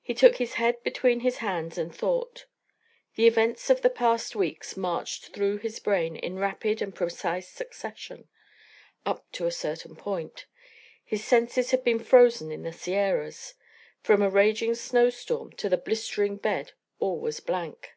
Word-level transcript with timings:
He 0.00 0.14
took 0.14 0.36
his 0.36 0.54
head 0.54 0.82
between 0.82 1.20
his 1.20 1.36
hands 1.44 1.76
and 1.76 1.94
thought; 1.94 2.46
the 3.16 3.26
events 3.26 3.68
of 3.68 3.82
the 3.82 3.90
past 3.90 4.34
weeks 4.34 4.74
marched 4.74 5.34
through 5.34 5.58
his 5.58 5.78
brain 5.80 6.16
in 6.16 6.38
rapid 6.38 6.80
and 6.80 6.94
precise 6.94 7.46
succession 7.46 8.30
up 9.04 9.30
to 9.32 9.44
a 9.44 9.50
certain 9.52 9.96
point: 9.96 10.46
his 11.04 11.22
senses 11.22 11.72
had 11.72 11.84
been 11.84 11.98
frozen 11.98 12.50
in 12.50 12.62
the 12.62 12.72
Sierras. 12.72 13.52
From 14.00 14.22
a 14.22 14.30
raging 14.30 14.74
snowstorm 14.74 15.52
to 15.56 15.68
this 15.68 15.80
blistering 15.80 16.38
bed 16.38 16.72
all 16.98 17.20
was 17.20 17.40
blank. 17.40 17.96